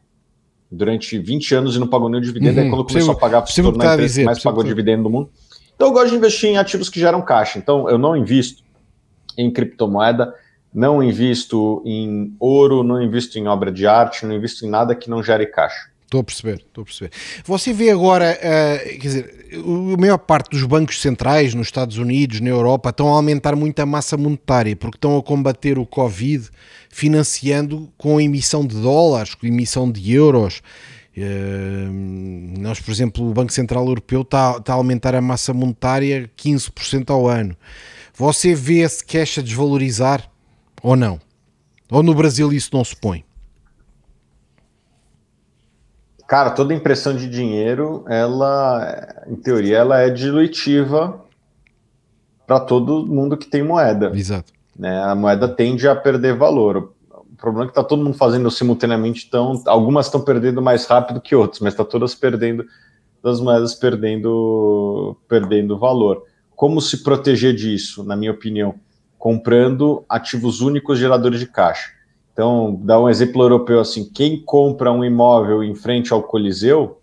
[0.70, 2.58] durante 20 anos e não pagou nenhum dividendo.
[2.58, 5.10] Uhum, aí quando começou a pagar, se tornou a empresa que mais pagou dividendo no
[5.10, 5.30] mundo.
[5.74, 7.58] Então eu gosto de investir em ativos que geram caixa.
[7.58, 8.64] Então eu não invisto
[9.36, 10.32] em criptomoeda,
[10.72, 15.10] não invisto em ouro, não invisto em obra de arte, não invisto em nada que
[15.10, 15.93] não gere caixa.
[16.14, 17.10] Estou a perceber, estou a perceber.
[17.44, 19.48] Você vê agora, uh, quer dizer,
[19.96, 23.80] a maior parte dos bancos centrais nos Estados Unidos, na Europa, estão a aumentar muito
[23.80, 26.48] a massa monetária porque estão a combater o Covid
[26.88, 30.62] financiando com emissão de dólares, com emissão de euros.
[31.16, 36.30] Uh, nós, por exemplo, o Banco Central Europeu está, está a aumentar a massa monetária
[36.36, 37.56] 15% ao ano.
[38.14, 40.30] Você vê esse cash a desvalorizar
[40.80, 41.20] ou não?
[41.90, 43.24] Ou no Brasil isso não se põe?
[46.26, 51.22] Cara, toda impressão de dinheiro, ela, em teoria, ela é dilutiva
[52.46, 54.10] para todo mundo que tem moeda.
[54.14, 54.52] Exato.
[54.78, 55.02] Né?
[55.02, 56.92] A moeda tende a perder valor.
[57.10, 61.20] O problema é que está todo mundo fazendo simultaneamente, então algumas estão perdendo mais rápido
[61.20, 62.64] que outras, mas está todas perdendo,
[63.20, 66.22] todas as moedas perdendo, perdendo valor.
[66.56, 68.76] Como se proteger disso, na minha opinião?
[69.18, 71.90] Comprando ativos únicos geradores de caixa.
[72.34, 77.00] Então, dá um exemplo europeu assim: quem compra um imóvel em frente ao Coliseu,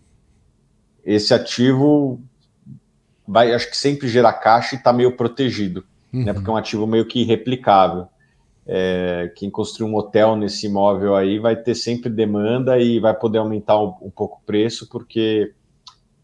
[1.03, 2.21] esse ativo
[3.25, 6.19] vai, acho que sempre gerar caixa e está meio protegido, né?
[6.19, 6.25] uhum.
[6.25, 6.33] né?
[6.33, 8.07] Porque é um ativo meio que irreplicável.
[8.67, 13.39] É, quem construir um hotel nesse imóvel aí vai ter sempre demanda e vai poder
[13.39, 15.53] aumentar um, um pouco o preço, porque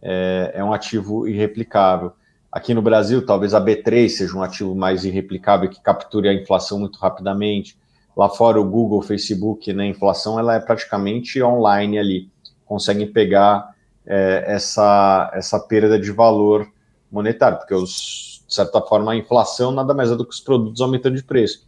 [0.02, 2.12] é, é um ativo irreplicável.
[2.52, 6.80] Aqui no Brasil, talvez a B3 seja um ativo mais irreplicável que capture a inflação
[6.80, 7.78] muito rapidamente.
[8.18, 12.32] Lá fora, o Google, o Facebook, né, a inflação ela é praticamente online ali.
[12.66, 13.76] Conseguem pegar
[14.08, 16.68] é, essa, essa perda de valor
[17.12, 20.82] monetário, porque, os, de certa forma, a inflação nada mais é do que os produtos
[20.82, 21.68] aumentando de preço.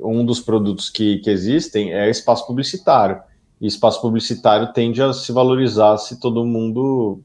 [0.00, 3.22] Um dos produtos que, que existem é espaço publicitário.
[3.60, 7.20] E espaço publicitário tende a se valorizar se todo mundo,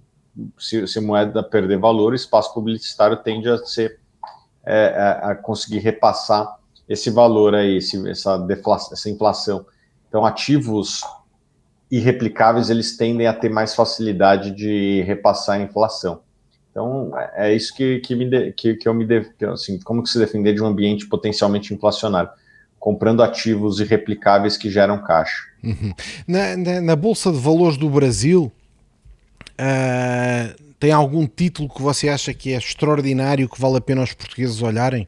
[0.59, 3.99] se, se moeda perder valor, espaço publicitário tende a ser
[4.63, 6.60] é, a conseguir repassar
[6.91, 9.65] esse valor aí, esse, essa, deflação, essa inflação.
[10.09, 11.01] Então, ativos
[11.89, 16.21] irreplicáveis, eles tendem a ter mais facilidade de repassar a inflação.
[16.69, 20.03] Então, é, é isso que, que, me de, que, que eu me devo, assim, como
[20.03, 22.29] que se defender de um ambiente potencialmente inflacionário?
[22.77, 25.43] Comprando ativos irreplicáveis que geram caixa.
[25.63, 25.93] Uhum.
[26.27, 28.51] Na, na, na, Bolsa de Valores do Brasil,
[29.51, 34.13] uh, tem algum título que você acha que é extraordinário, que vale a pena os
[34.13, 35.07] portugueses olharem?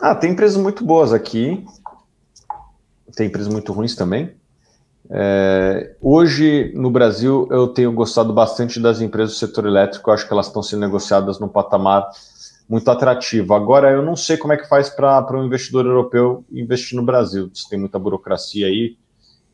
[0.00, 1.64] Ah, tem empresas muito boas aqui,
[3.16, 4.32] tem empresas muito ruins também.
[5.10, 10.26] É, hoje, no Brasil, eu tenho gostado bastante das empresas do setor elétrico, eu acho
[10.26, 12.06] que elas estão sendo negociadas num patamar
[12.68, 13.54] muito atrativo.
[13.54, 17.50] Agora, eu não sei como é que faz para um investidor europeu investir no Brasil,
[17.52, 18.96] se tem muita burocracia aí,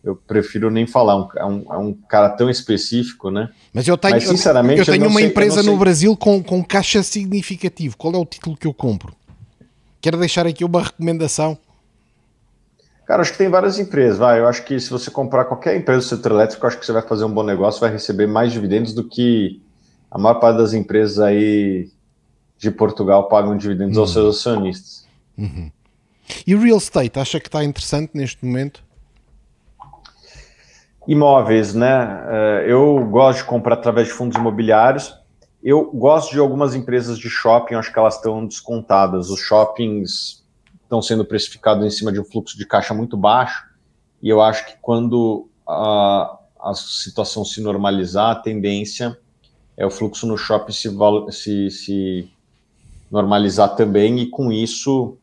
[0.02, 3.48] eu prefiro nem falar, é um, é um cara tão específico, né?
[3.72, 6.62] Mas eu tenho, Mas, sinceramente, eu tenho eu uma sei, empresa no Brasil com, com
[6.62, 9.14] caixa significativo, qual é o título que eu compro?
[10.04, 11.56] Quero deixar aqui uma recomendação.
[13.06, 14.38] Cara, acho que tem várias empresas, vai.
[14.38, 17.00] Eu acho que se você comprar qualquer empresa do setor elétrico, acho que você vai
[17.00, 19.62] fazer um bom negócio, vai receber mais dividendos do que
[20.10, 21.88] a maior parte das empresas aí
[22.58, 24.02] de Portugal pagam dividendos uhum.
[24.02, 25.06] aos seus acionistas.
[25.38, 25.72] Uhum.
[26.46, 28.84] E o real estate, acha que está interessante neste momento?
[31.08, 32.26] Imóveis, né?
[32.28, 35.18] É, eu gosto de comprar através de fundos imobiliários.
[35.64, 39.30] Eu gosto de algumas empresas de shopping, acho que elas estão descontadas.
[39.30, 40.44] Os shoppings
[40.82, 43.64] estão sendo precificados em cima de um fluxo de caixa muito baixo,
[44.22, 49.18] e eu acho que quando a, a situação se normalizar, a tendência
[49.74, 50.90] é o fluxo no shopping se,
[51.30, 52.30] se, se
[53.10, 55.16] normalizar também, e com isso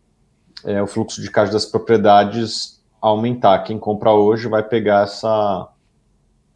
[0.65, 3.60] é, o fluxo de caixa das propriedades aumentar.
[3.60, 5.69] Quem compra hoje vai pegar essa,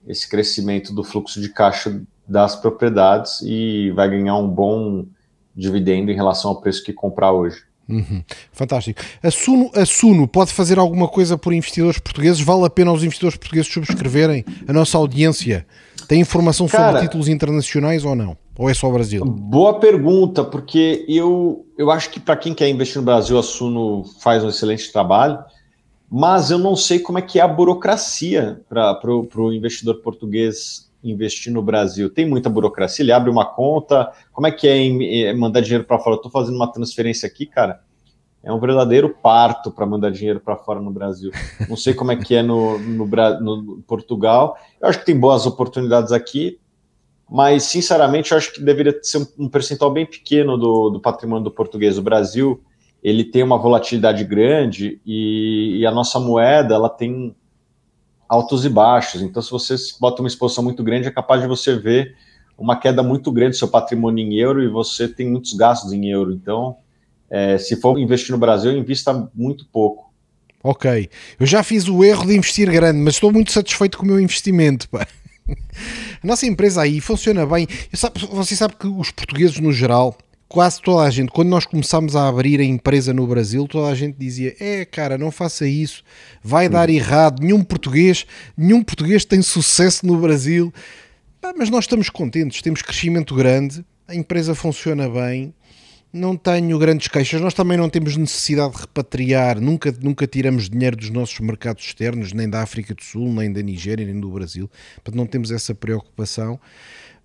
[0.07, 5.05] esse crescimento do fluxo de caixa das propriedades e vai ganhar um bom
[5.55, 7.63] dividendo em relação ao preço que comprar hoje.
[7.87, 8.23] Uhum.
[8.51, 9.01] Fantástico.
[9.21, 12.41] A Suno, a Suno pode fazer alguma coisa por investidores portugueses?
[12.41, 15.65] Vale a pena os investidores portugueses subscreverem a nossa audiência?
[16.07, 18.35] Tem informação Cara, sobre títulos internacionais ou não?
[18.57, 19.23] Ou é só o Brasil?
[19.25, 24.03] Boa pergunta, porque eu, eu acho que para quem quer investir no Brasil, a Suno
[24.19, 25.39] faz um excelente trabalho,
[26.09, 31.51] mas eu não sei como é que é a burocracia para o investidor português investir
[31.53, 32.09] no Brasil?
[32.09, 33.03] Tem muita burocracia?
[33.03, 34.11] Ele abre uma conta?
[34.31, 36.15] Como é que é, é mandar dinheiro para fora?
[36.15, 37.81] Estou fazendo uma transferência aqui, cara.
[38.43, 41.31] É um verdadeiro parto para mandar dinheiro para fora no Brasil.
[41.67, 44.55] Não sei como é que é no, no, no, Portugal.
[44.79, 46.59] Eu acho que tem boas oportunidades aqui,
[47.27, 51.43] mas sinceramente eu acho que deveria ser um, um percentual bem pequeno do, do patrimônio
[51.43, 51.97] do português.
[51.97, 52.61] O Brasil
[53.01, 57.35] ele tem uma volatilidade grande e, e a nossa moeda ela tem
[58.27, 59.21] altos e baixos.
[59.21, 62.15] Então, se você bota uma exposição muito grande, é capaz de você ver
[62.57, 66.09] uma queda muito grande do seu patrimônio em euro e você tem muitos gastos em
[66.09, 66.31] euro.
[66.31, 66.77] Então,
[67.29, 70.13] é, se for investir no Brasil, invista muito pouco.
[70.63, 71.09] Ok.
[71.39, 74.19] Eu já fiz o erro de investir grande, mas estou muito satisfeito com o meu
[74.19, 74.89] investimento.
[74.89, 75.07] Pá.
[76.23, 77.67] A nossa empresa aí funciona bem.
[77.93, 80.17] Sabe, você sabe que os portugueses, no geral,
[80.47, 83.95] quase toda a gente, quando nós começámos a abrir a empresa no Brasil, toda a
[83.95, 86.03] gente dizia: É, cara, não faça isso,
[86.43, 87.41] vai dar errado.
[87.41, 88.25] Nenhum português,
[88.57, 90.73] nenhum português tem sucesso no Brasil.
[91.57, 95.53] mas nós estamos contentes, temos crescimento grande, a empresa funciona bem
[96.15, 97.41] não tenho grandes queixas.
[97.41, 102.31] Nós também não temos necessidade de repatriar, nunca, nunca tiramos dinheiro dos nossos mercados externos,
[102.31, 104.69] nem da África do Sul, nem da Nigéria, nem do Brasil.
[104.95, 106.59] Portanto, não temos essa preocupação.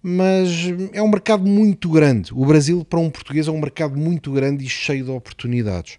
[0.02, 0.48] Mas
[0.92, 2.32] é um mercado muito grande.
[2.32, 5.98] O Brasil, para um português, é um mercado muito grande e cheio de oportunidades.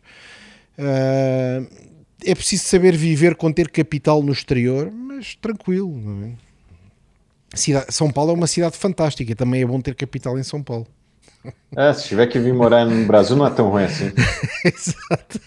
[0.77, 1.67] Uh,
[2.25, 5.93] é preciso saber viver com ter capital no exterior, mas tranquilo.
[6.25, 6.51] É?
[7.55, 9.35] Cidade, São Paulo é uma cidade fantástica.
[9.35, 10.87] Também é bom ter capital em São Paulo.
[11.75, 14.11] É, se tiver que vir morar no Brasil, não é tão ruim assim.
[14.65, 15.39] Exato.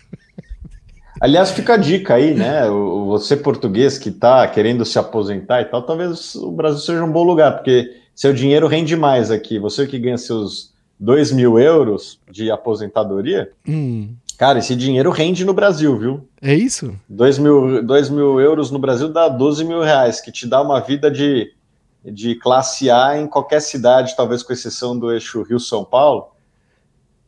[1.21, 2.69] Aliás, fica a dica aí, né?
[3.07, 7.23] Você português que está querendo se aposentar e tal, talvez o Brasil seja um bom
[7.23, 9.59] lugar, porque seu dinheiro rende mais aqui.
[9.59, 14.15] Você que ganha seus 2 mil euros de aposentadoria, hum.
[14.39, 16.29] cara, esse dinheiro rende no Brasil, viu?
[16.41, 16.95] É isso?
[17.09, 20.81] 2 mil, 2 mil euros no Brasil dá 12 mil reais, que te dá uma
[20.81, 21.53] vida de
[22.05, 26.29] de classe A em qualquer cidade, talvez com exceção do eixo Rio-São Paulo,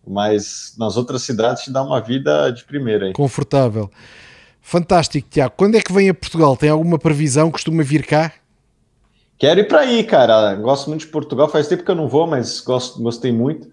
[0.07, 3.07] mas nas outras cidades te dá uma vida de primeira.
[3.07, 3.13] Aí.
[3.13, 3.91] Confortável.
[4.61, 5.55] Fantástico, Tiago.
[5.57, 6.57] Quando é que vem a Portugal?
[6.57, 7.51] Tem alguma previsão?
[7.51, 8.33] Costuma vir cá?
[9.39, 10.55] Quero ir para aí, cara.
[10.55, 11.49] Gosto muito de Portugal.
[11.49, 13.69] Faz tempo que eu não vou, mas gosto, gostei muito.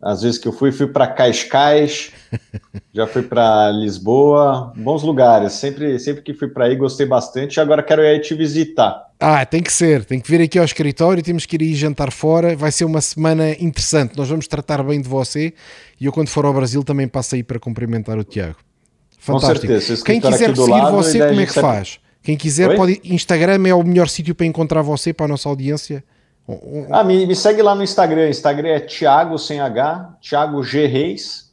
[0.00, 2.12] Às vezes que eu fui, fui para Cascais,
[2.92, 5.52] já fui para Lisboa, bons lugares.
[5.54, 7.58] Sempre, sempre que fui para aí, gostei bastante.
[7.58, 9.06] Agora quero ir aí te visitar.
[9.18, 12.54] Ah, tem que ser, tem que vir aqui ao escritório, temos que ir jantar fora.
[12.54, 14.16] Vai ser uma semana interessante.
[14.18, 15.54] Nós vamos tratar bem de você
[15.98, 18.56] e eu, quando for ao Brasil, também passo aí para cumprimentar o Tiago.
[19.18, 19.66] Fantástico.
[19.66, 20.04] Com certeza.
[20.04, 21.98] Quem quiser seguir lado, você, como é que faz?
[22.26, 23.00] Quem quiser, pode.
[23.04, 26.02] Instagram é o melhor sítio para encontrar você, para a nossa audiência.
[26.90, 28.28] Ah, me, me segue lá no Instagram.
[28.28, 31.52] Instagram é Thiago sem H, Thiago G Reis,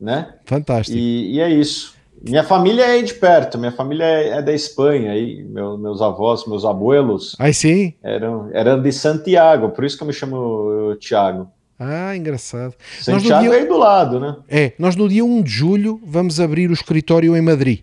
[0.00, 0.34] né?
[0.44, 0.98] Fantástico.
[0.98, 1.94] E, e é isso.
[2.20, 6.48] Minha família é de perto, minha família é, é da Espanha, aí, meu, meus avós,
[6.48, 7.36] meus abuelos.
[7.38, 7.94] Aí sim.
[8.02, 11.48] Eram, eram de Santiago, por isso que eu me chamo Tiago.
[11.78, 12.74] Ah, engraçado.
[13.00, 13.54] Santiago dia...
[13.54, 14.36] é aí do lado, né?
[14.48, 17.82] É, nós no dia 1 de julho vamos abrir o escritório em Madrid.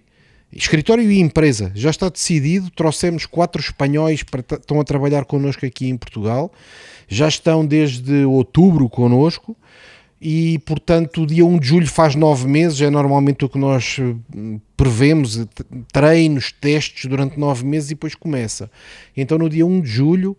[0.51, 2.71] Escritório e empresa, já está decidido.
[2.71, 6.51] Trouxemos quatro espanhóis para estão a trabalhar connosco aqui em Portugal.
[7.07, 9.55] Já estão desde outubro connosco
[10.21, 13.97] e portanto o dia 1 de julho faz nove meses, é normalmente o que nós
[13.99, 15.45] eh, prevemos, eh,
[15.93, 18.69] treinos, testes durante nove meses e depois começa.
[19.15, 20.37] Então no dia 1 de julho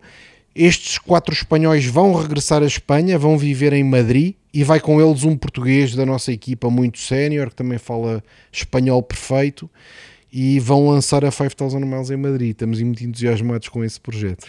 [0.55, 5.23] estes quatro espanhóis vão regressar à Espanha, vão viver em Madrid e vai com eles
[5.23, 9.69] um português da nossa equipa muito sénior, que também fala espanhol perfeito
[10.31, 12.51] e vão lançar a 5000 Miles em Madrid.
[12.51, 14.47] Estamos muito entusiasmados com esse projeto.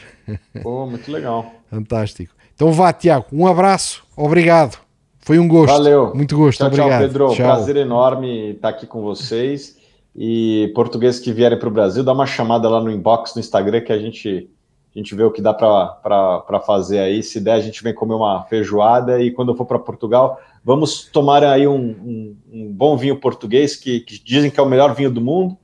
[0.63, 1.53] Pô, muito legal.
[1.71, 2.35] Fantástico.
[2.55, 4.79] Então vá, Tiago, um abraço, obrigado.
[5.23, 5.73] Foi um gosto.
[5.73, 6.13] Valeu.
[6.15, 6.59] Muito gosto.
[6.59, 6.91] Tchau, Obrigado.
[6.91, 7.27] tchau, Pedro.
[7.29, 7.47] Tchau.
[7.47, 9.81] Prazer enorme estar aqui com vocês.
[10.15, 13.81] E portugueses que vierem para o Brasil, dá uma chamada lá no inbox no Instagram
[13.81, 14.51] que a gente,
[14.95, 17.23] a gente vê o que dá para fazer aí.
[17.23, 19.21] Se der, a gente vem comer uma feijoada.
[19.23, 23.75] E quando eu for para Portugal, vamos tomar aí um, um, um bom vinho português,
[23.75, 25.57] que, que, dizem que é o melhor vinho do mundo,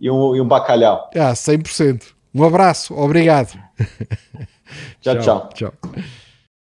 [0.00, 1.10] e um, e um bacalhau.
[1.14, 2.14] Ah, 100%.
[2.34, 2.94] Um abraço.
[2.94, 3.52] Obrigado.
[5.02, 5.18] tchau.
[5.18, 5.48] tchau.
[5.54, 5.72] tchau.